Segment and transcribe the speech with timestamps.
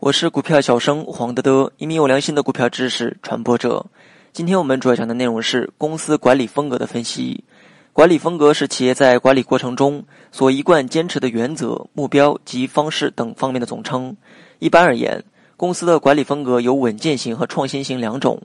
[0.00, 3.84] 我是股票小生黄德德，一名有良心的股票知识传播者。
[4.32, 7.44] 今天我们主要讲的内容是公司管理风格的分析。
[7.92, 14.16] 管理风格是企业在管理过程中所一贯坚持的原则、目标及方式等方面的总称。
[14.58, 15.22] 一般而言，
[15.58, 18.40] 公司的管理风格有稳健型和创新型两种。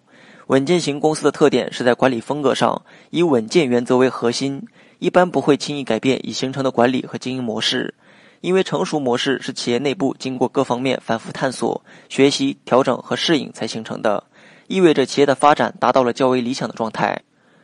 [0.48, 2.82] 稳健型公司的特点是在管理风格上
[3.12, 4.68] 以稳健原则为核心，
[4.98, 7.94] 一般不会轻易改变已形成的管理和经营模式。
[8.42, 14.24] 因为成熟模式是企业内部经过各方面反复探索、学习、调整和适应才形成的，
[14.68, 17.22] 意味着企业的发展达到了较为理想的状态。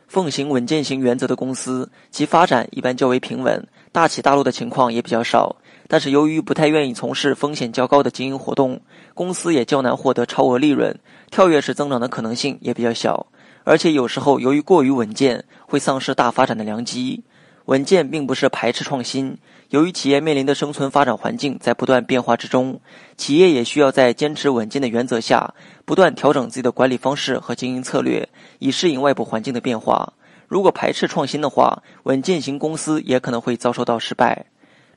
[0.08, 5.56] 奉行稳健型原则的公司，其发展一般较为平稳，大起大落的情况也比较少。
[5.88, 8.80] 但是由于不太愿意从事风险较高的经营活动，
[9.14, 10.96] 公司也较难获得超额利润，
[11.32, 13.26] 跳跃式增长的可能性也比较小。
[13.64, 17.24] 而且有时候由于过于稳健，会丧失大发展的良机。
[17.66, 19.38] 稳健并不是排斥创新。
[19.70, 22.80] 由于企业面临的生存发展环境在不断变化之中，
[23.18, 30.14] 企业也需要在坚持稳健的原则下，不断调整自己的管理方式和经营策略，以适应外部环境的变化。
[30.48, 34.46] 如果排斥创新的话，稳健型公司也可能会遭受到失败。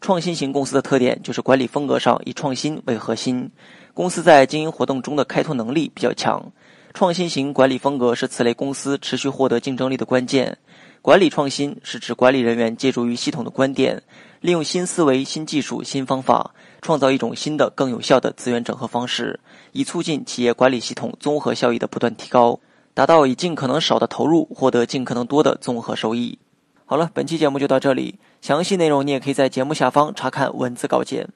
[0.00, 3.50] 创新型公司的特点就是管理风格上以创新为核心，
[3.94, 6.52] 公司在经营活动中的开拓能力比较强。
[6.92, 10.58] 创新型管理风格是此类公司持续获得竞争力的关键。
[11.00, 14.02] 管理创新是指管理人员借助于系统的观点，
[14.40, 19.38] 利用新思维、新技术、新方法，创造一种新的、更有效的资源整合方式，
[19.72, 22.58] 以促进企业管理系统综合效益的不断提高，
[22.94, 26.38] 达到以尽可能少的投入获得尽可能多的综合收益。
[26.84, 31.28] 好了，本期节目就到这里，详细内容你也可以在节目下方查看文字稿件。